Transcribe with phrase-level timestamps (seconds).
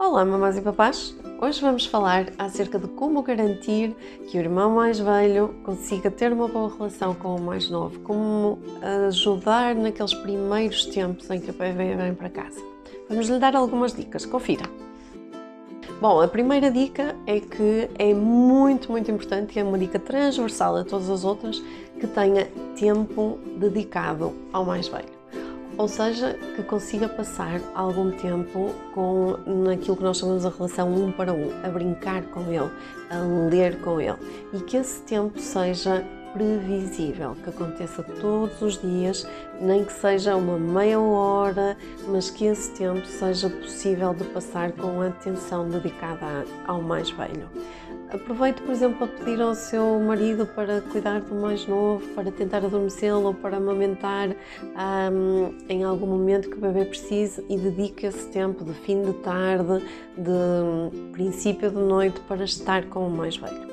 [0.00, 1.12] Olá, mamães e papás!
[1.42, 3.96] Hoje vamos falar acerca de como garantir
[4.30, 8.60] que o irmão mais velho consiga ter uma boa relação com o mais novo, como
[9.08, 12.62] ajudar naqueles primeiros tempos em que o bebê vem para casa.
[13.08, 14.62] Vamos lhe dar algumas dicas, confira!
[16.00, 20.76] Bom, a primeira dica é que é muito, muito importante e é uma dica transversal
[20.76, 21.60] a todas as outras
[21.98, 22.46] que tenha
[22.78, 25.17] tempo dedicado ao mais velho
[25.76, 31.12] ou seja, que consiga passar algum tempo com naquilo que nós chamamos a relação um
[31.12, 32.70] para um, a brincar com ele,
[33.10, 34.16] a ler com ele
[34.52, 39.26] e que esse tempo seja previsível, que aconteça todos os dias,
[39.60, 45.00] nem que seja uma meia hora, mas que esse tempo seja possível de passar com
[45.00, 47.48] atenção dedicada ao mais velho.
[48.10, 52.64] Aproveite, por exemplo, para pedir ao seu marido para cuidar do mais novo, para tentar
[52.64, 58.26] adormecê-lo ou para amamentar um, em algum momento que o bebê precise e dedique esse
[58.28, 59.84] tempo de fim de tarde,
[60.16, 63.68] de princípio de noite, para estar com o mais velho.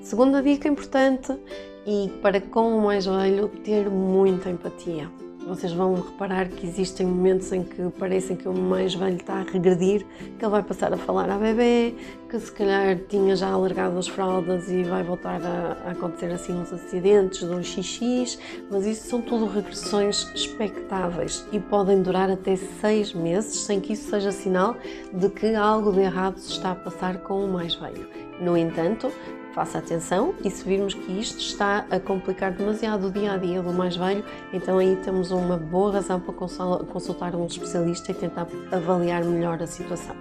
[0.00, 1.38] Segunda dica importante
[1.86, 5.08] e para com o mais velho ter muita empatia.
[5.46, 9.42] Vocês vão reparar que existem momentos em que parecem que o mais velho está a
[9.42, 10.06] regredir,
[10.38, 11.94] que ele vai passar a falar à bebê,
[12.30, 16.54] que se calhar tinha já alargado as fraldas e vai voltar a, a acontecer assim
[16.54, 18.38] uns acidentes, de um xixis,
[18.70, 24.08] mas isso são tudo regressões expectáveis e podem durar até seis meses sem que isso
[24.08, 24.76] seja sinal
[25.12, 28.08] de que algo de errado se está a passar com o mais velho.
[28.40, 29.12] No entanto,
[29.54, 33.62] faça atenção e se virmos que isto está a complicar demasiado o dia a dia
[33.62, 38.48] do mais velho, então aí temos uma boa razão para consultar um especialista e tentar
[38.72, 40.16] avaliar melhor a situação.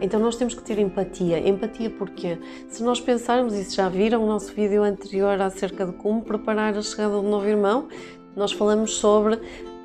[0.00, 1.38] Então nós temos que ter empatia.
[1.38, 5.92] Empatia porque se nós pensarmos, e se já viram o nosso vídeo anterior acerca de
[5.92, 7.88] como preparar a chegada do novo irmão,
[8.36, 9.40] nós falamos sobre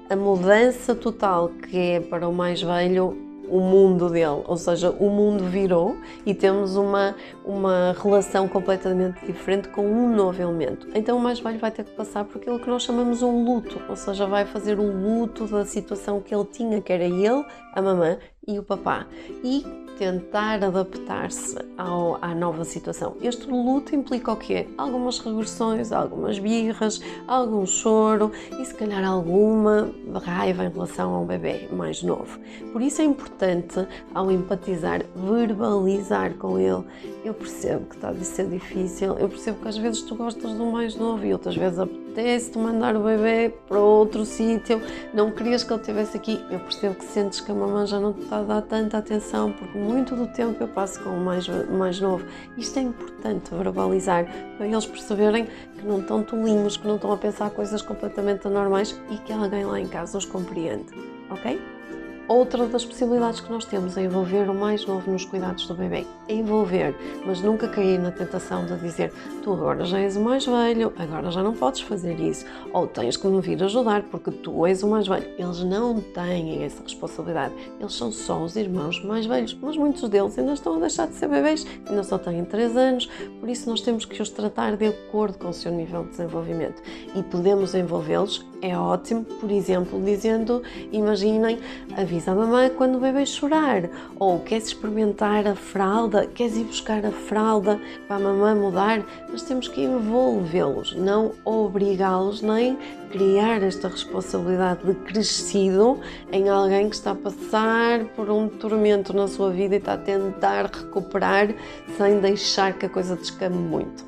[0.10, 5.10] a mudança total que é para o mais velho o mundo dele, ou seja, o
[5.10, 7.14] mundo virou e temos uma,
[7.44, 10.88] uma relação completamente diferente com um novo elemento.
[10.96, 13.82] Então o mais velho vai ter que passar por aquilo que nós chamamos um luto,
[13.90, 17.82] ou seja, vai fazer o luto da situação que ele tinha, que era ele, a
[17.82, 18.18] mamã
[18.48, 19.06] e o papá.
[19.44, 19.66] E
[20.02, 23.16] tentar adaptar-se à nova situação.
[23.22, 24.68] Este luto implica o quê?
[24.76, 29.94] Algumas regressões, algumas birras, algum choro e se calhar alguma
[30.24, 32.40] raiva em relação ao bebê mais novo.
[32.74, 36.84] Por isso é importante, ao empatizar, verbalizar com ele.
[37.24, 40.66] Eu percebo que está a ser difícil, eu percebo que às vezes tu gostas do
[40.66, 41.78] mais novo e outras vezes
[42.12, 44.82] apetece-te mandar o bebê para outro sítio,
[45.14, 46.44] não querias que ele estivesse aqui.
[46.50, 49.52] Eu percebo que sentes que a mamãe já não te está a dar tanta atenção
[49.54, 52.26] porque muito do tempo eu passo com o mais, mais novo.
[52.58, 54.26] Isto é importante verbalizar
[54.58, 59.00] para eles perceberem que não estão tolinhos, que não estão a pensar coisas completamente anormais
[59.10, 60.86] e que alguém lá em casa os compreende,
[61.30, 61.60] ok?
[62.28, 66.06] Outra das possibilidades que nós temos é envolver o mais novo nos cuidados do bebê.
[66.30, 66.96] Envolver,
[67.26, 69.12] mas nunca cair na tentação de dizer
[69.44, 73.18] tu agora já és o mais velho, agora já não podes fazer isso, ou tens
[73.18, 75.28] que me vir ajudar porque tu és o mais velho.
[75.38, 80.40] Eles não têm essa responsabilidade, eles são só os irmãos mais velhos, mas muitos deles
[80.40, 83.10] ainda estão a deixar de ser bebês, ainda só têm 3 anos,
[83.42, 86.82] por isso nós temos que os tratar de acordo com o seu nível de desenvolvimento
[87.14, 90.62] e podemos envolvê-los, é ótimo, por exemplo, dizendo,
[90.92, 91.58] imaginem,
[91.98, 93.90] avisa avisa a mamãe quando o bebê chorar.
[94.20, 99.44] Ou queres experimentar a fralda, queres ir buscar a fralda para a mamãe mudar, mas
[99.44, 102.78] temos que envolvê-los, não obrigá-los nem
[103.12, 106.00] criar esta responsabilidade de crescido
[106.32, 109.98] em alguém que está a passar por um tormento na sua vida e está a
[109.98, 111.54] tentar recuperar
[111.98, 114.06] sem deixar que a coisa descame muito.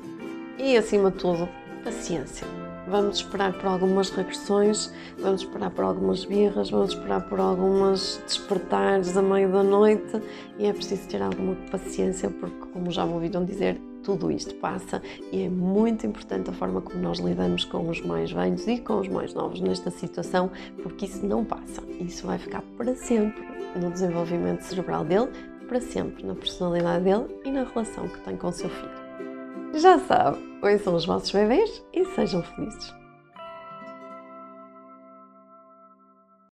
[0.58, 1.48] E acima de tudo,
[1.82, 8.20] paciência vamos esperar por algumas regressões, vamos esperar por algumas birras, vamos esperar por algumas
[8.26, 10.20] despertares a meio da noite
[10.58, 15.02] e é preciso ter alguma paciência porque, como já me ouviram dizer, tudo isto passa
[15.32, 19.00] e é muito importante a forma como nós lidamos com os mais velhos e com
[19.00, 20.50] os mais novos nesta situação,
[20.82, 21.82] porque isso não passa.
[21.98, 23.42] Isso vai ficar para sempre
[23.74, 25.30] no desenvolvimento cerebral dele,
[25.66, 29.03] para sempre na personalidade dele e na relação que tem com o seu filho.
[29.74, 30.38] Já sabe,
[30.82, 33.03] são os vossos bebês e sejam felizes.